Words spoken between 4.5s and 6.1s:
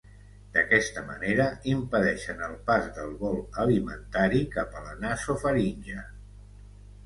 cap a la nasofaringe.